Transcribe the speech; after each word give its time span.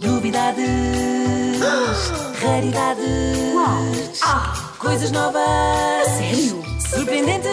Novidades, 0.00 0.66
raridades, 2.40 4.20
coisas 4.78 5.10
novas, 5.10 5.42
sério? 6.16 6.62
surpreendentes. 6.88 7.50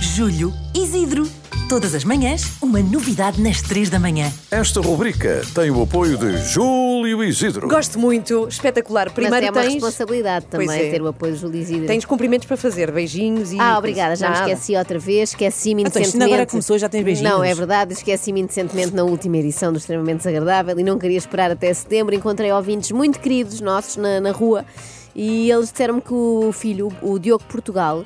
Julho, 0.00 0.52
Isidro. 0.74 1.28
Todas 1.68 1.94
as 1.94 2.04
manhãs, 2.04 2.52
uma 2.60 2.80
novidade 2.80 3.40
nas 3.40 3.62
três 3.62 3.88
da 3.88 3.98
manhã. 3.98 4.30
Esta 4.50 4.80
rubrica 4.80 5.42
tem 5.54 5.70
o 5.70 5.82
apoio 5.82 6.18
de 6.18 6.36
Júlio 6.48 6.91
Isidro. 7.24 7.68
Gosto 7.68 7.98
muito, 7.98 8.46
espetacular. 8.48 9.06
Mas 9.06 9.14
Primeiro 9.14 9.46
é 9.46 9.50
uma 9.50 9.60
tens, 9.60 9.74
responsabilidade 9.74 10.46
também 10.46 10.68
é. 10.70 10.90
ter 10.90 11.02
o 11.02 11.08
apoio 11.08 11.32
de 11.32 11.38
Júlio 11.40 11.60
Isidro. 11.60 11.86
tens 11.86 12.04
cumprimentos 12.04 12.46
para 12.46 12.56
fazer, 12.56 12.90
beijinhos 12.90 13.52
e. 13.52 13.60
Ah, 13.60 13.78
obrigada, 13.78 14.16
já 14.16 14.28
me 14.28 14.34
Nada. 14.34 14.50
esqueci 14.50 14.76
outra 14.76 14.98
vez, 14.98 15.30
esqueci-me 15.30 15.82
Então, 15.82 15.90
indecentemente. 16.00 16.22
ainda 16.24 16.34
agora 16.34 16.46
começou, 16.46 16.78
já 16.78 16.88
tens 16.88 17.04
beijinhos. 17.04 17.30
Não, 17.30 17.42
é 17.44 17.54
verdade, 17.54 17.92
esqueci-me 17.92 18.40
indecentemente 18.40 18.94
na 18.94 19.04
última 19.04 19.36
edição 19.36 19.72
do 19.72 19.78
Extremamente 19.78 20.18
Desagradável 20.18 20.78
e 20.78 20.82
não 20.82 20.98
queria 20.98 21.18
esperar 21.18 21.50
até 21.50 21.72
setembro. 21.72 22.14
Encontrei 22.14 22.50
ouvintes 22.52 22.90
muito 22.90 23.18
queridos 23.20 23.60
nossos 23.60 23.96
na, 23.96 24.20
na 24.20 24.30
rua 24.30 24.64
e 25.14 25.50
eles 25.50 25.70
disseram-me 25.70 26.00
que 26.00 26.12
o 26.12 26.50
filho, 26.52 26.92
o 27.02 27.18
Diogo 27.18 27.44
Portugal, 27.44 28.04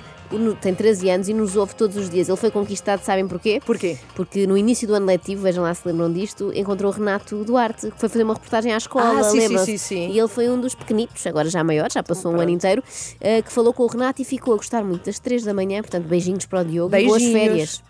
tem 0.60 0.74
13 0.74 1.10
anos 1.10 1.28
e 1.28 1.34
nos 1.34 1.56
ouve 1.56 1.74
todos 1.74 1.96
os 1.96 2.10
dias. 2.10 2.28
Ele 2.28 2.36
foi 2.36 2.50
conquistado, 2.50 3.00
sabem 3.00 3.26
porquê? 3.28 3.60
Porquê? 3.64 3.96
Porque 4.14 4.46
no 4.46 4.56
início 4.56 4.86
do 4.86 4.94
ano 4.94 5.06
letivo, 5.06 5.42
vejam 5.42 5.62
lá 5.62 5.72
se 5.72 5.86
lembram 5.86 6.12
disto, 6.12 6.52
encontrou 6.54 6.90
o 6.90 6.94
Renato 6.94 7.44
Duarte, 7.44 7.90
que 7.90 7.98
foi 7.98 8.08
fazer 8.08 8.24
uma 8.24 8.34
reportagem 8.34 8.72
à 8.72 8.76
escola, 8.76 9.20
Ah, 9.20 9.24
sim, 9.24 9.56
sim, 9.58 9.78
sim. 9.78 10.10
E 10.10 10.18
ele 10.18 10.28
foi 10.28 10.48
um 10.50 10.60
dos 10.60 10.74
pequenitos, 10.74 11.24
agora 11.26 11.48
já 11.48 11.62
maior, 11.62 11.90
já 11.90 12.02
passou 12.02 12.32
um 12.32 12.40
ano 12.40 12.50
inteiro, 12.50 12.82
eh, 13.20 13.42
que 13.42 13.52
falou 13.52 13.72
com 13.72 13.84
o 13.84 13.86
Renato 13.86 14.20
e 14.20 14.24
ficou 14.24 14.54
a 14.54 14.56
gostar 14.56 14.82
muito 14.82 15.06
das 15.06 15.18
3 15.18 15.44
da 15.44 15.54
manhã, 15.54 15.80
portanto, 15.80 16.06
beijinhos 16.06 16.44
para 16.46 16.60
o 16.60 16.64
Diogo 16.64 16.96
e 16.96 17.06
boas 17.06 17.22
Beijinhos. 17.22 17.46
férias. 17.48 17.82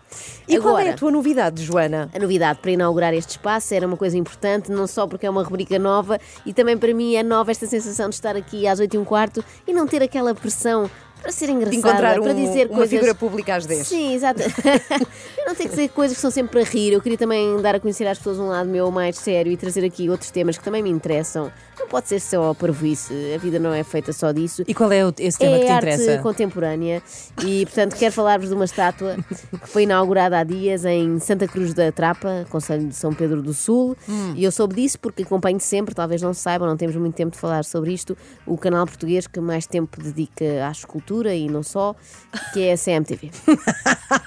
E 0.47 0.57
qual 0.59 0.77
é 0.77 0.81
Agora, 0.81 0.93
a 0.93 0.97
tua 0.97 1.11
novidade, 1.11 1.63
Joana? 1.63 2.09
a 2.13 2.19
novidade 2.19 2.59
para 2.59 2.71
inaugurar 2.71 3.13
este 3.13 3.31
espaço 3.31 3.73
era 3.73 3.85
uma 3.85 3.97
coisa 3.97 4.17
importante, 4.17 4.71
não 4.71 4.87
só 4.87 5.05
porque 5.05 5.25
é 5.25 5.29
uma 5.29 5.43
rubrica 5.43 5.77
nova 5.77 6.19
e 6.45 6.53
também 6.53 6.77
para 6.77 6.93
mim 6.93 7.15
é 7.15 7.23
nova 7.23 7.51
esta 7.51 7.65
sensação 7.65 8.09
de 8.09 8.15
estar 8.15 8.35
aqui 8.35 8.67
às 8.67 8.79
8 8.79 8.93
e 8.93 8.97
um 8.97 9.03
quarto 9.05 9.43
e 9.67 9.73
não 9.73 9.85
ter 9.85 10.01
aquela 10.01 10.33
pressão 10.33 10.89
para 11.21 11.31
ser 11.31 11.49
engraçada, 11.49 11.71
De 11.71 11.77
encontrar 11.77 12.21
para 12.21 12.31
um- 12.31 12.35
dizer 12.35 12.67
uma 12.67 12.75
coisas... 12.77 12.89
figura 12.89 13.15
pública 13.15 13.55
às 13.55 13.65
10. 13.65 13.87
Sim, 13.87 14.13
exato. 14.13 14.41
eu 15.37 15.45
não 15.47 15.55
tenho 15.55 15.69
que 15.69 15.75
dizer 15.75 15.89
coisas 15.89 16.15
que 16.17 16.21
são 16.21 16.31
sempre 16.31 16.51
para 16.61 16.69
rir. 16.69 16.93
Eu 16.93 17.01
queria 17.01 17.17
também 17.17 17.59
dar 17.61 17.75
a 17.75 17.79
conhecer 17.79 18.07
às 18.07 18.17
pessoas 18.17 18.39
um 18.39 18.47
lado 18.47 18.69
meu 18.69 18.89
mais 18.91 19.17
sério 19.17 19.51
e 19.51 19.57
trazer 19.57 19.83
aqui 19.85 20.09
outros 20.09 20.31
temas 20.31 20.57
que 20.57 20.63
também 20.63 20.81
me 20.83 20.89
interessam. 20.89 21.51
Não 21.79 21.87
pode 21.87 22.07
ser 22.07 22.19
só 22.19 22.53
parvoíce, 22.53 23.13
a 23.35 23.37
vida 23.37 23.59
não 23.59 23.71
é 23.73 23.83
feita 23.83 24.11
só 24.11 24.31
disso. 24.31 24.63
E 24.67 24.73
qual 24.73 24.91
é 24.91 25.05
o- 25.05 25.13
esse 25.19 25.37
tema 25.37 25.55
é 25.55 25.59
que 25.59 25.65
te 25.65 25.71
arte 25.71 25.89
interessa? 25.93 26.21
contemporânea 26.21 27.03
e, 27.45 27.65
portanto, 27.65 27.95
quero 27.95 28.11
falar-vos 28.13 28.49
de 28.49 28.55
uma 28.55 28.65
estátua 28.65 29.15
que 29.61 29.69
foi 29.69 29.83
inaugurada 29.83 30.39
há 30.39 30.43
dias 30.43 30.85
em 30.85 31.19
Santa 31.19 31.47
Cruz 31.47 31.73
da 31.73 31.91
Trapa, 31.91 32.45
Conselho 32.49 32.87
de 32.87 32.95
São 32.95 33.13
Pedro 33.13 33.41
do 33.41 33.53
Sul. 33.53 33.95
Hum. 34.09 34.33
E 34.35 34.43
eu 34.43 34.51
soube 34.51 34.75
disso 34.75 34.99
porque 34.99 35.23
acompanho 35.23 35.59
sempre, 35.59 35.93
talvez 35.93 36.21
não 36.21 36.33
saibam, 36.33 36.67
não 36.67 36.75
temos 36.77 36.95
muito 36.95 37.15
tempo 37.15 37.31
de 37.31 37.37
falar 37.39 37.63
sobre 37.63 37.93
isto, 37.93 38.17
o 38.45 38.57
canal 38.57 38.85
português 38.85 39.27
que 39.27 39.39
mais 39.39 39.65
tempo 39.67 40.01
dedica 40.01 40.67
à 40.67 40.71
escultura 40.71 41.16
e 41.25 41.49
não 41.49 41.63
só, 41.63 41.95
que 42.53 42.63
é 42.63 42.73
a 42.73 42.77
CMTV. 42.77 43.31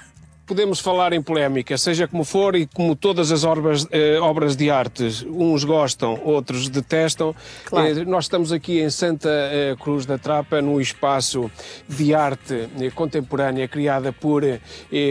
Podemos 0.51 0.81
falar 0.81 1.13
em 1.13 1.21
polémica, 1.21 1.77
seja 1.77 2.09
como 2.09 2.25
for, 2.25 2.57
e 2.57 2.67
como 2.67 2.93
todas 2.93 3.31
as 3.31 3.45
obras, 3.45 3.87
eh, 3.89 4.19
obras 4.19 4.53
de 4.57 4.69
arte, 4.69 5.25
uns 5.29 5.63
gostam, 5.63 6.19
outros 6.25 6.67
detestam. 6.67 7.33
Eh, 7.71 8.03
nós 8.03 8.25
estamos 8.25 8.51
aqui 8.51 8.81
em 8.81 8.89
Santa 8.89 9.29
eh, 9.29 9.77
Cruz 9.79 10.05
da 10.05 10.17
Trapa, 10.17 10.61
num 10.61 10.81
espaço 10.81 11.49
de 11.87 12.13
arte 12.13 12.67
eh, 12.81 12.89
contemporânea 12.93 13.65
criada 13.65 14.11
por 14.11 14.43
eh, 14.43 14.59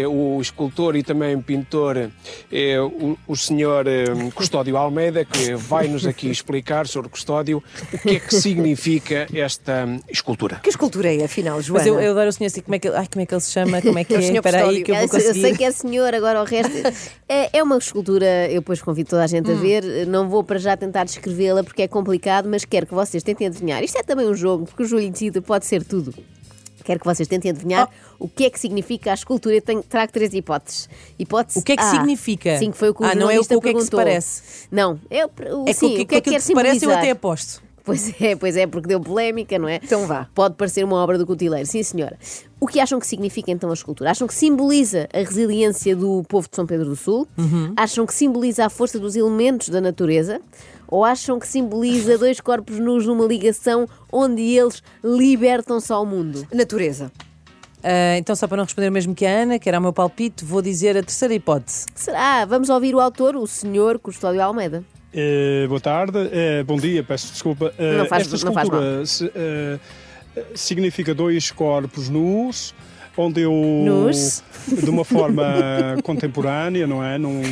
o 0.07 0.39
escultor 0.43 0.95
e 0.95 1.03
também 1.03 1.41
pintor, 1.41 2.11
eh, 2.53 2.79
o, 2.79 3.17
o 3.27 3.35
senhor 3.35 3.87
eh, 3.87 4.05
Custódio 4.35 4.77
Almeida, 4.77 5.25
que 5.25 5.55
vai-nos 5.55 6.05
aqui 6.07 6.29
explicar, 6.31 6.87
senhor 6.87 7.09
Custódio, 7.09 7.63
o 7.95 7.99
que 7.99 8.17
é 8.17 8.21
que 8.21 8.35
significa 8.35 9.27
esta 9.33 9.89
escultura. 10.07 10.57
Que 10.63 10.69
escultura 10.69 11.15
é, 11.15 11.25
afinal, 11.25 11.63
Joana? 11.63 11.79
Mas 11.83 11.87
eu, 11.87 11.99
eu 11.99 12.11
adoro 12.11 12.29
o 12.29 12.33
senhor 12.33 12.49
assim, 12.49 12.61
como 12.61 12.75
é 12.75 12.79
que, 12.79 12.89
ele- 12.89 12.97
ai, 12.99 13.07
como 13.11 13.23
é 13.23 13.25
que 13.25 13.33
ele 13.33 13.41
se 13.41 13.51
chama? 13.53 13.81
Como 13.81 13.99
é 13.99 14.05
que 14.05 14.11
É 14.15 14.19
o 14.19 14.23
senhor 14.23 14.37
Espera 14.45 14.67
aí 14.69 14.83
que 14.83 14.91
eu 14.91 14.97
vou 14.97 15.09
conseguir. 15.09 15.30
Eu 15.31 15.35
sei 15.43 15.55
que 15.57 15.65
é 15.65 15.71
senhor, 15.71 16.15
agora 16.15 16.41
o 16.41 16.45
resto. 16.45 16.73
É, 17.29 17.59
é 17.59 17.63
uma 17.63 17.79
escultura, 17.79 18.49
eu 18.51 18.61
depois 18.61 18.83
convido 18.83 19.11
toda 19.11 19.23
a 19.23 19.27
gente 19.29 19.49
a 19.51 19.55
Hum. 19.55 19.59
ver. 19.61 20.07
Não 20.09 20.29
vou 20.29 20.43
para 20.43 20.59
já 20.59 20.77
tentar 20.77 21.05
descrevê-la 21.05 21.63
porque 21.63 21.83
é 21.83 21.89
complicado, 21.89 22.49
mas 22.49 22.65
quero 22.65 22.87
que 22.87 22.95
vocês 22.95 23.23
tentem 23.23 23.47
adivinhar. 23.47 23.83
Isto 23.85 23.99
é 23.99 24.03
também 24.03 24.27
um 24.27 24.35
jogo, 24.35 24.67
porque 24.67 24.83
o 24.83 24.87
Júlio 24.87 25.09
Isidro 25.15 25.41
pode 25.41 25.65
ser 25.65 25.85
tudo. 25.85 26.13
Quero 26.83 26.99
que 26.99 27.07
vocês 27.07 27.29
tentem 27.29 27.51
adivinhar 27.53 27.89
Oh. 28.19 28.25
o 28.25 28.29
que 28.29 28.47
é 28.47 28.51
que 28.51 28.59
significa 28.59 29.13
a 29.13 29.15
escultura. 29.15 29.55
Eu 29.55 29.63
tenho, 29.63 29.83
trago 29.83 30.11
três 30.13 30.35
hipóteses. 30.35 30.89
Hipótese 31.19 31.59
O 31.59 31.63
que 31.63 31.73
é 31.73 31.77
que 31.77 31.83
A. 31.83 31.91
significa? 31.91 32.59
Sim, 32.59 32.73
que 32.73 32.77
foi 32.79 32.89
o 32.89 32.95
que 32.95 33.03
o 33.03 33.05
Ah, 33.05 33.15
não 33.15 33.31
é 33.31 33.39
o 33.39 33.45
jornalista 33.45 33.55
que- 33.55 33.59
o 33.59 33.61
que 33.61 33.69
é 33.69 33.75
que 33.75 33.81
se 33.85 33.91
perguntou. 33.91 34.01
parece. 34.01 34.43
Não, 34.73 34.99
é 35.09 35.25
o, 35.25 35.29
o, 35.29 35.63
É 35.63 35.65
que 35.67 35.75
sim, 35.75 35.87
o 35.87 35.97
que, 35.97 36.03
o 36.03 36.07
que 36.07 36.15
é 36.17 36.21
que 36.21 36.31
quer 36.31 36.41
se 36.41 36.53
parece 36.53 36.77
eu 36.77 36.81
simbolizar? 36.81 37.03
até 37.03 37.11
aposto. 37.13 37.63
Pois 37.85 38.21
é, 38.21 38.37
pois 38.37 38.57
é, 38.57 38.67
porque 38.67 38.89
deu 38.89 39.01
polémica, 39.01 39.59
não 39.59 39.69
é? 39.69 39.81
Então 39.83 40.07
vá. 40.07 40.29
Pode 40.35 40.55
parecer 40.55 40.85
uma 40.85 40.97
obra 40.97 41.19
do 41.19 41.27
cutileiro, 41.27 41.67
sim 41.67 41.83
senhora. 41.83 42.19
O 42.59 42.67
que 42.67 42.79
acham 42.79 43.01
que 43.01 43.07
significa 43.07 43.51
então 43.51 43.71
a 43.71 43.75
escultura? 43.75 44.11
Acham 44.11 44.27
que 44.27 44.35
simboliza 44.35 45.09
a 45.13 45.19
resiliência 45.19 45.97
do 45.97 46.23
povo 46.25 46.49
de 46.49 46.57
São 46.57 46.67
Pedro 46.67 46.87
do 46.87 46.97
Sul? 46.97 47.27
Acham 47.77 48.07
que 48.07 48.15
simboliza 48.15 48.67
a 48.67 48.71
força 48.71 48.99
dos 48.99 49.17
elementos 49.17 49.71
da 49.71 49.81
natureza? 49.81 50.41
Ou 50.87 51.05
acham 51.05 51.39
que 51.39 51.47
simboliza 51.47 52.19
dois 52.19 52.41
corpos 52.41 52.79
nus 52.79 53.07
numa 53.07 53.25
ligação 53.25 53.89
onde 54.13 54.43
eles 54.43 54.83
libertam-se 55.03 55.93
ao 55.93 56.05
mundo? 56.05 56.47
Natureza. 56.53 57.11
Ah, 57.83 58.19
então, 58.19 58.37
só 58.37 58.47
para 58.47 58.59
não 58.59 58.65
responder 58.65 58.89
o 58.89 58.93
mesmo 58.93 59.15
que 59.15 59.25
a 59.25 59.31
Ana, 59.31 59.59
que 59.59 59.69
era 59.69 59.79
o 59.79 59.83
meu 59.83 59.93
palpite, 59.93 60.45
vou 60.45 60.61
dizer 60.61 60.97
a 60.97 61.03
terceira 61.03 61.33
hipótese. 61.33 61.87
Será? 61.95 62.45
Vamos 62.45 62.69
ouvir 62.69 62.95
o 62.95 63.01
autor, 63.01 63.37
o 63.37 63.47
senhor 63.47 63.99
Custódio 63.99 64.43
Almeida. 64.43 64.85
Eh, 65.13 65.67
boa 65.69 65.81
tarde, 65.81 66.19
Eh, 66.33 66.63
bom 66.63 66.77
dia, 66.77 67.03
peço 67.03 67.33
desculpa. 67.33 67.73
Eh, 67.79 67.99
Não 67.99 68.07
faz- 68.07 68.23
esta 68.33 68.37
escultura 68.37 69.03
significa 70.55 71.13
dois 71.15 71.51
corpos 71.51 72.09
nus, 72.09 72.73
onde 73.17 73.41
eu, 73.41 73.53
Nus. 73.53 74.43
de 74.69 74.89
uma 74.89 75.05
forma 75.05 75.43
contemporânea, 76.05 76.87
não 76.87 77.03
é? 77.05 77.19
Num, 77.19 77.43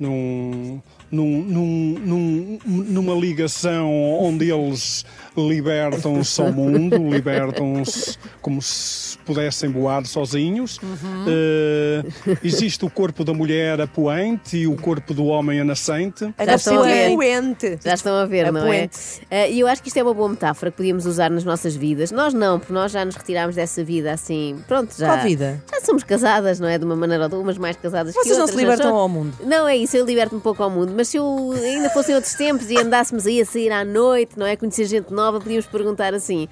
num, 0.00 0.80
num, 1.12 1.98
num- 2.02 2.58
numa 2.66 3.14
ligação 3.14 3.92
onde 4.18 4.50
eles 4.50 5.04
libertam-se 5.48 6.40
ao 6.40 6.52
mundo, 6.52 6.96
libertam-se 7.10 8.16
como 8.42 8.60
se 8.62 9.16
pudessem 9.18 9.70
voar 9.70 10.04
sozinhos. 10.06 10.78
Eh, 11.26 12.02
existe 12.42 12.84
o 12.84 12.90
corpo 12.90 13.24
da 13.24 13.32
mulher 13.32 13.80
apoente 13.80 14.56
e 14.56 14.66
o 14.66 14.76
corpo 14.76 15.12
do 15.14 15.26
homem 15.26 15.60
a 15.60 15.64
nascente. 15.64 16.32
A 16.36 16.44
Já 16.44 16.54
estão 16.56 16.82
a 16.82 16.90
é 16.90 17.08
ver. 17.08 17.14
poente. 17.14 17.78
Já 17.84 17.94
estão 17.94 18.14
a 18.16 18.26
ver, 18.26 18.50
não 18.52 18.66
é? 18.72 18.88
Eh, 19.30 19.50
E 19.52 19.60
eu 19.60 19.66
acho 19.66 19.82
que 19.82 19.88
isto 19.88 19.96
é 19.98 20.02
uma 20.02 20.14
boa 20.14 20.28
metáfora 20.28 20.70
que 20.70 20.76
podíamos 20.76 21.06
usar 21.06 21.30
nas 21.30 21.44
nossas 21.44 21.74
vidas. 21.76 22.10
Nós 22.10 22.34
não, 22.34 22.58
porque 22.58 22.72
nós 22.72 22.90
já 22.92 23.04
nos 23.04 23.14
retirámos 23.16 23.54
dessa 23.56 23.82
vida 23.84 24.12
assim. 24.12 24.56
Pronto, 24.66 24.94
já. 24.96 25.06
Qual 25.06 25.20
vida? 25.24 25.62
Já 25.70 25.80
somos 25.82 26.02
casadas, 26.02 26.58
não 26.60 26.68
é? 26.68 26.78
De 26.78 26.84
uma 26.84 26.96
maneira 26.96 27.24
ou 27.24 27.28
de 27.28 27.34
outra, 27.34 27.46
umas 27.46 27.58
mais 27.58 27.76
casadas 27.76 28.12
que 28.14 28.20
Vocês 28.22 28.34
não 28.36 28.42
outras. 28.42 28.56
se 28.58 28.62
libertam 28.64 28.90
só- 28.90 28.96
ao 28.96 29.08
mundo. 29.08 29.36
Não 29.44 29.68
é 29.68 29.76
isso, 29.76 29.96
eu 29.96 30.04
liberto-me 30.04 30.38
um 30.38 30.42
pouco 30.42 30.62
ao 30.62 30.70
mundo. 30.70 30.92
Mas 30.96 31.08
se 31.08 31.16
eu 31.18 31.52
ainda 31.52 31.90
fossem 31.90 32.14
outros 32.14 32.34
tempos 32.34 32.70
e 32.70 32.76
andássemos 32.78 33.26
aí 33.26 33.40
a 33.40 33.44
sair 33.44 33.70
à 33.70 33.84
noite, 33.84 34.32
não 34.38 34.46
é? 34.46 34.56
Conhecer 34.56 34.84
gente 34.86 35.12
nova, 35.12 35.29
podíamos 35.38 35.66
perguntar 35.66 36.14
assim. 36.14 36.48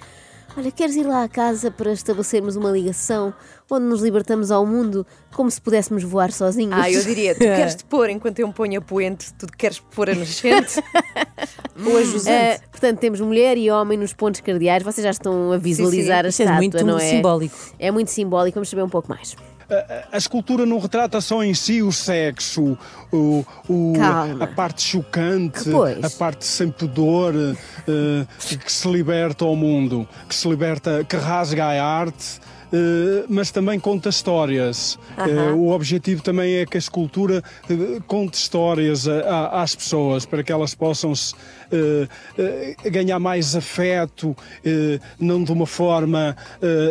Olha, 0.56 0.72
queres 0.72 0.97
ir 0.97 1.05
lá 1.06 1.22
à 1.22 1.28
casa 1.28 1.71
para 1.71 1.93
estabelecermos 1.93 2.56
uma 2.56 2.71
ligação 2.71 3.34
onde 3.71 3.84
nos 3.84 4.03
libertamos 4.03 4.50
ao 4.50 4.65
mundo 4.65 5.06
como 5.34 5.50
se 5.50 5.61
pudéssemos 5.61 6.03
voar 6.03 6.33
sozinhos? 6.33 6.75
Ah, 6.75 6.91
eu 6.91 7.03
diria, 7.05 7.34
tu 7.34 7.41
queres 7.44 7.75
te 7.77 7.84
pôr 7.84 8.09
enquanto 8.11 8.39
eu 8.39 8.49
me 8.49 8.55
ponho 8.55 8.78
a 8.81 8.83
poente, 8.83 9.33
tu 9.34 9.47
queres 9.47 9.78
pôr 9.78 10.11
a 10.11 10.15
nascente? 10.15 10.83
Ou 11.87 11.99
a 11.99 12.03
José. 12.03 12.55
Eh, 12.55 12.61
portanto, 12.71 12.99
temos 12.99 13.21
mulher 13.21 13.56
e 13.56 13.71
homem 13.71 13.97
nos 13.97 14.12
pontos 14.12 14.41
cardeais. 14.41 14.83
Vocês 14.83 15.05
já 15.05 15.10
estão 15.10 15.53
a 15.53 15.59
visualizar 15.59 16.25
a 16.25 16.28
Isto 16.28 16.41
é 16.41 16.45
estátua, 16.45 16.60
muito 16.60 16.84
não 16.84 16.99
é? 16.99 17.10
simbólico. 17.10 17.56
É 17.78 17.91
muito 17.91 18.10
simbólico. 18.10 18.55
Vamos 18.56 18.69
saber 18.69 18.83
um 18.83 18.89
pouco 18.89 19.09
mais. 19.09 19.37
A, 19.71 20.15
a 20.15 20.17
escultura 20.17 20.65
não 20.65 20.79
retrata 20.79 21.21
só 21.21 21.43
em 21.45 21.53
si 21.53 21.83
o 21.83 21.93
sexo, 21.93 22.77
o, 23.12 23.45
o- 23.69 23.92
a 24.41 24.47
parte 24.47 24.83
chocante, 24.83 25.69
pois? 25.71 26.03
a 26.03 26.09
parte 26.10 26.45
sem 26.47 26.71
pudor, 26.71 27.34
eh, 27.34 28.27
que 28.65 28.72
se 28.72 28.89
liberta 28.91 29.45
ao 29.45 29.54
mundo, 29.54 30.09
que 30.28 30.34
se 30.34 30.48
liberta, 30.48 31.04
que 31.04 31.16
rasga 31.16 31.66
a 31.66 31.84
arte. 31.84 32.41
Eh, 32.72 33.24
mas 33.28 33.50
também 33.50 33.80
conta 33.80 34.09
histórias. 34.09 34.98
Eh, 35.16 35.53
o 35.53 35.70
objetivo 35.70 36.22
também 36.22 36.56
é 36.56 36.66
que 36.66 36.76
a 36.76 36.78
escultura 36.78 37.42
eh, 37.68 38.00
conte 38.06 38.34
histórias 38.34 39.06
às 39.09 39.74
pessoas 39.74 40.26
para 40.26 40.42
que 40.42 40.53
elas 40.53 40.74
possam 40.74 41.15
se, 41.15 41.34
ganhar 42.91 43.18
mais 43.18 43.54
afeto, 43.54 44.34
não 45.18 45.42
de 45.42 45.53
uma 45.53 45.66
forma 45.66 46.36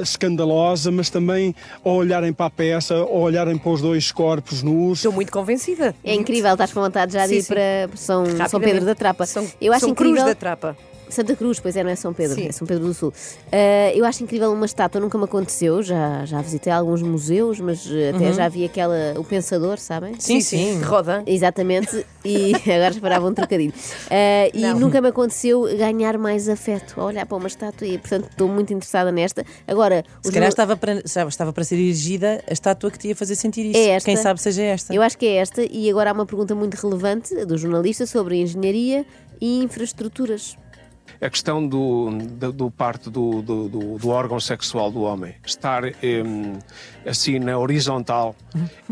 escandalosa, 0.02 0.92
mas 0.92 1.10
também 1.10 1.56
ao 1.84 1.96
olharem 1.96 2.32
para 2.34 2.46
a 2.46 2.50
peça, 2.50 2.96
ao 2.96 3.22
olharem 3.22 3.58
para 3.58 3.72
os 3.72 3.82
dois 3.82 4.12
corpos 4.12 4.62
nus. 4.62 5.00
Estou 5.00 5.12
muito 5.12 5.32
convencida. 5.32 5.96
É 6.04 6.14
incrível, 6.14 6.52
estás 6.52 6.72
com 6.72 6.82
vontade 6.82 7.14
já 7.14 7.24
de 7.24 7.30
Sim, 7.30 7.36
ir 7.38 7.42
sim. 7.44 7.54
para 7.54 7.90
São, 7.96 8.26
São. 8.48 8.60
Pedro 8.60 8.86
da 8.86 8.96
Trapa. 8.96 9.26
São, 9.26 9.48
Eu 9.60 9.74
acho 9.74 9.82
São 9.82 9.90
incrível. 9.90 10.16
Cruz 10.16 10.28
da 10.28 10.36
Trapa. 10.36 10.78
Santa 11.10 11.36
Cruz, 11.36 11.60
pois 11.60 11.76
é, 11.76 11.84
não 11.84 11.90
é 11.90 11.96
São 11.96 12.14
Pedro, 12.14 12.36
Sim. 12.36 12.48
é 12.48 12.52
São 12.52 12.68
Pedro 12.68 12.86
do 12.86 12.94
Sul. 12.94 13.10
Uh, 13.10 13.96
eu 13.96 14.06
acho 14.06 14.24
incrível 14.24 14.52
uma 14.52 14.66
estátua, 14.66 15.00
nunca 15.00 15.18
me 15.18 15.24
aconteceu, 15.24 15.82
já, 15.82 16.26
já 16.26 16.42
visitei 16.42 16.72
alguns 16.72 17.02
museus, 17.02 17.60
mas 17.60 17.86
uh, 17.86 18.16
até 18.16 18.34
já 18.34 18.48
vi 18.50 18.66
aquela, 18.66 19.14
o 19.18 19.24
Pensador, 19.24 19.78
sabem? 19.78 20.16
Sim, 20.20 20.42
sim. 20.42 20.82
Roda. 20.82 21.24
Exatamente, 21.26 22.06
e 22.24 22.54
agora 22.72 22.90
esperava 22.92 23.28
um 23.28 23.34
trocadilho. 23.34 23.74
Uh, 24.06 24.52
e 24.54 24.66
nunca 24.74 25.02
me 25.02 25.08
aconteceu 25.10 25.64
ganhar 25.78 26.18
mais 26.18 26.50
afeto 26.50 27.00
a 27.00 27.06
olhar 27.06 27.26
para 27.26 27.38
uma 27.38 27.48
estátua 27.48 27.88
e, 27.88 27.98
portanto, 27.98 28.28
estou 28.30 28.48
muito 28.48 28.74
interessada 28.74 29.12
nesta. 29.12 29.46
Agora, 29.68 30.04
Se 30.22 30.30
calhar 30.30 30.42
meus- 30.44 30.54
estava 30.54 30.76
para, 30.76 31.02
sabe, 31.06 31.30
estava 31.30 31.54
para 31.54 31.64
ser 31.64 31.76
erigida 31.76 32.44
a 32.50 32.54
estátua 32.54 32.92
que 32.92 33.00
te 33.00 33.08
ia 33.10 33.16
fazer 33.16 33.36
sentir 33.36 33.66
isso. 33.66 33.78
É 33.80 33.90
esta. 33.90 34.06
Quem 34.06 34.18
sabe 34.18 34.42
seja 34.42 34.62
esta. 34.64 34.94
eu 34.94 35.02
acho 35.02 35.18
que 35.18 35.26
é 35.26 35.36
esta, 35.38 35.62
e 35.64 35.90
agora 35.90 36.10
há 36.10 36.14
uma 36.14 36.26
pergunta 36.26 36.54
muito 36.54 36.76
relevante 36.76 37.34
do 37.46 37.58
jornalista 37.58 38.06
sobre 38.06 38.42
engenharia 38.42 39.06
e 39.40 39.62
infraestruturas. 39.64 40.58
A 41.20 41.30
questão 41.30 41.66
do, 41.68 42.10
do, 42.12 42.52
do 42.52 42.72
parto 42.72 43.10
do, 43.10 43.42
do, 43.42 43.68
do- 43.98 44.10
órgão 44.10 44.40
sexual 44.40 44.92
do 44.92 45.02
homem 45.02 45.34
estar 45.46 45.84
em, 46.04 46.54
assim 47.06 47.40
na 47.40 47.58
horizontal 47.58 48.36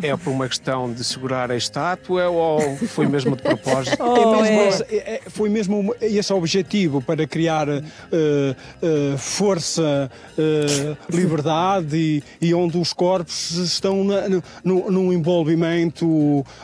é 0.01 0.15
por 0.17 0.31
uma 0.31 0.47
questão 0.47 0.91
de 0.91 1.03
segurar 1.03 1.51
a 1.51 1.55
estátua 1.55 2.27
ou 2.29 2.59
foi 2.77 3.07
mesmo 3.07 3.35
de 3.35 3.41
propósito? 3.43 3.97
É 4.05 4.25
Oh, 4.25 4.41
mesmo 4.41 4.59
é. 4.59 4.67
esse- 4.67 4.83
é- 4.95 5.13
é- 5.25 5.29
foi 5.29 5.49
mesmo 5.49 5.79
um- 5.79 5.91
esse 6.01 6.33
objetivo 6.33 7.01
para 7.01 7.25
criar 7.27 7.67
eh, 7.69 7.81
eh, 8.11 9.15
força, 9.17 10.09
eh, 10.37 10.95
liberdade 11.09 11.95
e, 11.95 12.23
e 12.47 12.53
onde 12.53 12.77
os 12.77 12.91
corpos 12.93 13.51
estão 13.57 14.03
na- 14.03 14.27
no, 14.29 14.43
no, 14.63 14.91
num 14.91 15.13
envolvimento, 15.13 16.05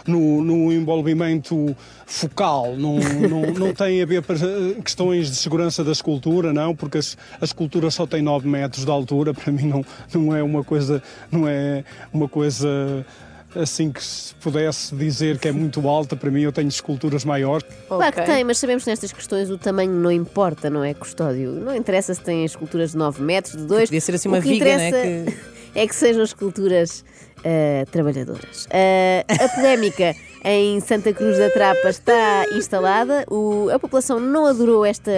no, 0.07 0.42
num 0.44 0.71
envolvimento 0.71 1.75
focal. 2.06 2.75
Não, 2.77 2.97
não, 2.97 3.42
não 3.54 3.74
tem 3.74 4.01
a 4.01 4.06
ver 4.06 4.21
para 4.21 4.36
questões 4.83 5.30
de 5.30 5.36
segurança 5.42 5.84
da 5.84 5.92
escultura, 5.92 6.54
não, 6.54 6.76
porque 6.76 6.98
as- 6.98 7.18
a 7.40 7.46
escultura 7.46 7.90
só 7.92 8.06
tem 8.06 8.22
9 8.22 8.48
metros 8.48 8.86
de 8.86 8.92
altura. 8.92 9.34
Para 9.36 9.52
mim 9.52 9.68
não, 9.68 9.86
não 10.14 10.36
é 10.36 10.42
uma 10.44 10.64
coisa, 10.64 11.02
não 11.32 11.48
é 11.48 11.84
uma 12.14 12.28
coisa 12.30 13.06
assim 13.54 13.92
que 13.92 14.02
se 14.02 14.34
pudesse 14.36 14.96
dizer 14.96 15.38
que 15.38 15.48
é 15.48 15.52
muito 15.52 15.86
alta, 15.88 16.16
para 16.16 16.32
mim 16.32 16.42
eu 16.42 16.54
tenho 16.54 16.70
esculturas 16.70 17.26
maiores. 17.26 17.66
Claro 17.88 18.14
que 18.14 18.22
tem, 18.22 18.44
mas 18.46 18.58
sabemos 18.58 18.86
que 18.86 18.90
nestas 18.90 19.12
questões 19.12 19.50
o 19.50 19.58
tamanho 19.58 19.92
não 19.92 20.10
importa, 20.12 20.70
não 20.70 20.84
é, 20.84 20.94
Custódio? 20.94 21.52
Não 21.52 21.76
interessa 21.76 22.14
se 22.14 22.22
tem 22.22 22.46
esculturas 22.46 22.92
de 22.92 22.98
9 22.98 23.22
metros, 23.22 23.58
de 23.58 23.66
2. 23.66 23.90
Podia 23.90 24.00
ser 24.00 24.16
assim 24.16 24.30
uma 24.30 24.40
que 24.42 24.48
viga, 24.48 24.66
não 24.66 24.72
é? 24.72 24.88
interessa 24.88 25.38
é 25.76 25.88
que 25.88 25.94
sejam 25.96 26.24
esculturas 26.24 27.04
ah, 27.46 27.86
trabalhadoras. 27.92 28.68
Ah, 28.72 29.26
a 29.44 29.50
polémica 29.50 30.16
em 30.44 30.80
Santa 30.80 31.14
Cruz 31.14 31.38
da 31.38 31.50
Trapa 31.52 31.90
está 31.90 32.46
instalada. 32.56 33.26
O- 33.30 33.70
a 33.70 33.78
população 33.80 34.20
não 34.20 34.46
adorou 34.48 34.86
esta 34.86 35.12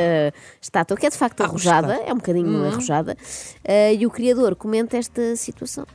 estátua, 0.61 0.97
que 0.97 1.05
é 1.05 1.09
de 1.09 1.17
facto 1.17 1.41
arrojada, 1.41 1.95
é 2.05 2.11
um 2.11 2.17
bocadinho 2.17 2.49
Uhum. 2.49 2.67
arrojada, 2.67 3.17
Ah, 3.67 3.91
e 3.93 4.05
o 4.05 4.09
criador 4.11 4.55
comenta 4.55 4.97
esta 4.97 5.35
situação. 5.35 5.85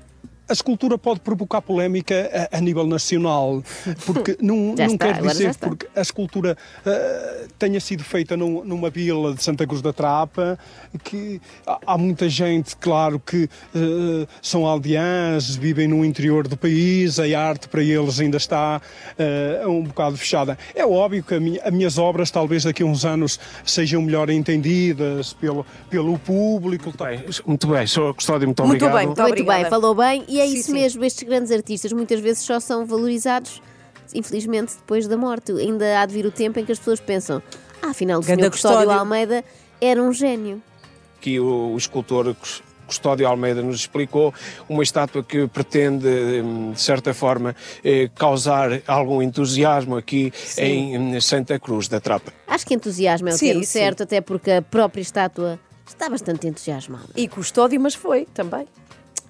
A 0.49 0.53
escultura 0.53 0.97
pode 0.97 1.21
provocar 1.21 1.61
polémica 1.61 2.49
a, 2.53 2.57
a 2.59 2.61
nível 2.61 2.87
nacional, 2.87 3.63
porque 4.07 4.37
não, 4.43 4.75
não 4.75 4.87
está, 4.87 5.13
quer 5.13 5.23
dizer 5.23 5.55
porque 5.57 5.87
a 5.95 6.01
escultura 6.01 6.57
ah, 6.87 7.45
tenha 7.59 7.79
sido 7.81 8.03
feita 8.03 8.37
num- 8.37 8.65
numa 8.65 8.89
vila 8.89 9.35
de 9.35 9.43
Santa 9.43 9.67
Cruz 9.67 9.83
da 9.83 9.93
Trapa, 9.93 10.59
que 11.05 11.41
há, 11.67 11.79
há 11.87 11.99
muita 11.99 12.29
gente, 12.29 12.77
claro, 12.77 13.21
que 13.21 13.49
ah, 13.75 14.27
são 14.41 14.65
aldeãs, 14.67 15.55
vivem 15.55 15.87
no 15.87 16.05
interior 16.05 16.49
do 16.49 16.57
país, 16.57 17.19
a 17.19 17.25
arte 17.39 17.69
para 17.69 17.83
eles 17.83 18.19
ainda 18.19 18.37
está 18.39 18.81
ah, 19.19 19.69
um 19.69 19.83
bocado 19.83 20.17
fechada. 20.17 20.57
É 20.75 20.87
óbvio 20.87 21.23
que 21.23 21.35
a 21.35 21.41
minha- 21.41 21.61
as 21.63 21.73
minhas 21.73 21.99
obras, 21.99 22.31
talvez 22.31 22.65
daqui 22.65 22.83
a 22.83 22.87
uns 22.87 23.05
anos, 23.05 23.39
sejam 23.65 24.01
melhor 24.01 24.31
entendidas 24.31 25.33
pelo, 25.35 25.67
pelo 25.91 26.19
público. 26.19 26.93
Bem, 26.99 27.23
muito 27.47 27.67
bem, 27.67 27.87
sou 27.87 28.15
Custódio, 28.15 28.49
muito, 28.49 28.63
Muito 28.65 28.85
obrigado. 28.87 28.97
bem, 28.99 29.07
Muito 29.07 29.21
Muito 29.21 29.31
obrigada. 29.33 29.61
bem, 29.63 29.71
falou 29.71 29.95
bem, 29.95 30.25
e 30.29 30.38
é 30.41 30.47
Sim, 30.47 30.55
isso 30.55 30.65
sim. 30.67 30.73
mesmo. 30.73 31.05
Estes 31.05 31.23
grandes 31.29 31.51
artistas 31.53 31.93
muitas 31.93 32.21
vezes 32.21 32.43
só 32.43 32.59
são 32.61 32.85
valorizados, 32.87 33.61
infelizmente, 34.15 34.75
depois 34.77 35.07
da 35.07 35.17
morte. 35.17 35.53
Ainda 35.53 36.01
há 36.01 36.07
de 36.07 36.15
vir 36.15 36.27
o 36.27 36.31
tempo 36.31 36.59
em 36.59 36.65
que 36.65 36.73
as 36.73 36.79
pessoas 36.79 37.01
pensam: 37.01 37.43
ah, 37.83 37.89
afinal, 37.91 38.19
o 38.21 38.23
Ganda 38.23 38.37
senhor 38.37 38.51
Custódio 38.51 38.77
Custódio. 38.79 39.01
Almeida 39.01 39.45
era 39.81 40.03
um 40.03 40.13
gênio. 40.13 40.63
que 41.21 41.39
o, 41.41 41.73
o 41.73 41.77
escultor 41.77 42.35
Cus- 42.35 42.63
Custódio 42.87 43.29
Almeida 43.29 43.61
nos 43.61 43.77
explicou, 43.81 44.33
uma 44.67 44.83
estátua 44.83 45.23
que 45.23 45.47
pretende, 45.47 46.09
hum, 46.43 46.73
de 46.73 46.81
certa 46.81 47.13
forma, 47.13 47.55
eh, 47.85 48.09
causar 48.15 48.81
algum 48.87 49.21
entusiasmo 49.21 49.95
aqui 49.95 50.33
em 50.57 50.97
hum, 50.99 51.21
Santa 51.21 51.59
Cruz 51.59 51.87
da 51.87 52.01
Trapa. 52.01 52.33
Acho 52.47 52.65
que 52.67 52.73
entusiasmo 52.75 53.29
é 53.29 53.33
o 53.35 53.37
Sim, 53.37 53.47
termo 53.49 53.61
sim. 53.65 53.71
certo, 53.79 54.05
até 54.05 54.23
porque 54.23 54.51
a 54.53 54.63
própria 54.63 55.03
estátua 55.03 55.61
está 55.87 56.09
bastante 56.09 56.47
entusiasmada. 56.49 57.09
E 57.15 57.29
custódio, 57.29 57.79
mas 57.79 57.95
foi 57.95 58.25
também. 58.33 58.67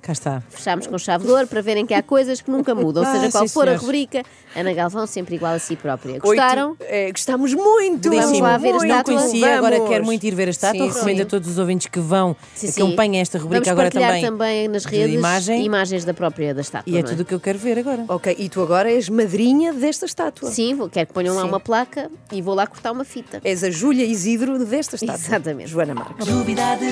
Cá 0.08 0.12
está. 0.12 0.42
Fechámos 0.48 0.86
com 0.86 0.96
chave 0.96 1.26
de 1.26 1.30
ouro 1.30 1.46
para 1.46 1.60
verem 1.60 1.84
que 1.84 1.92
há 1.92 2.02
coisas 2.02 2.40
que 2.40 2.50
nunca 2.50 2.74
mudam, 2.74 3.02
Ah, 3.04 3.12
seja 3.12 3.30
qual 3.30 3.46
sim, 3.46 3.52
for 3.52 3.64
a 3.64 3.64
senhores. 3.66 3.82
rubrica. 3.82 4.22
Ana 4.56 4.72
Galvão 4.72 5.06
sempre 5.06 5.34
igual 5.36 5.52
a 5.52 5.58
si 5.58 5.76
própria. 5.76 6.18
Gostaram? 6.18 6.70
Oito, 6.70 6.82
é, 6.88 7.10
gostámos 7.12 7.52
muito. 7.52 8.08
Vamos 8.08 8.40
lá 8.40 8.56
ver 8.56 8.70
a 8.70 8.72
muito. 8.72 8.86
Não 8.88 8.96
estátua? 8.96 9.14
conhecia, 9.18 9.58
agora 9.58 9.76
Vamos. 9.76 9.90
quero 9.90 10.04
muito 10.06 10.24
ir 10.24 10.34
ver 10.34 10.48
a 10.48 10.50
estátua. 10.50 10.80
Sim, 10.86 10.92
Recomendo 10.94 11.16
sim. 11.18 11.22
a 11.24 11.26
todos 11.26 11.46
os 11.50 11.58
ouvintes 11.58 11.88
que 11.88 12.00
vão, 12.00 12.34
Sim, 12.54 12.68
sim. 12.68 12.80
acompanhem 12.82 13.20
esta 13.20 13.36
rubrica 13.38 13.66
Vamos 13.66 13.68
agora 13.68 13.90
também. 13.90 14.22
também 14.24 14.68
nas 14.68 14.84
de 14.84 14.88
redes 14.96 15.14
imagem. 15.14 15.62
imagens 15.62 16.06
da 16.06 16.14
própria 16.14 16.54
da 16.54 16.62
estátua. 16.62 16.90
E 16.90 16.96
é 16.96 17.02
não 17.02 17.10
tudo 17.10 17.20
o 17.20 17.24
que 17.26 17.34
eu 17.34 17.40
quero 17.40 17.58
ver 17.58 17.78
agora. 17.78 18.06
Ok, 18.08 18.34
e 18.38 18.48
tu 18.48 18.62
agora 18.62 18.90
és 18.90 19.10
madrinha 19.10 19.74
desta 19.74 20.06
estátua. 20.06 20.50
Sim, 20.50 20.74
vou, 20.74 20.88
quero 20.88 21.06
que 21.08 21.12
ponham 21.12 21.34
lá 21.36 21.42
Sim. 21.42 21.48
uma 21.48 21.60
placa 21.60 22.10
e 22.32 22.40
vou 22.40 22.54
lá 22.54 22.66
cortar 22.66 22.92
uma 22.92 23.04
fita. 23.04 23.42
És 23.44 23.62
a 23.62 23.68
Júlia 23.70 24.06
Isidro 24.06 24.58
desta 24.64 24.96
estátua. 24.96 25.22
Exatamente. 25.22 25.68
Joana 25.68 25.94
Marques. 25.94 26.26
Novidades, 26.26 26.88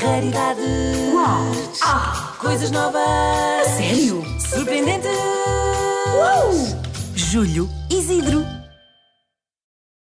raridades. 0.00 1.12
Uau! 1.12 1.52
Ah, 1.82 2.34
coisas 2.38 2.70
novas. 2.70 3.02
sério? 3.76 4.22
Surpreendentes. 4.38 5.10
Uau! 6.16 6.52
Júlio 7.14 7.68
Isidro. 7.90 8.53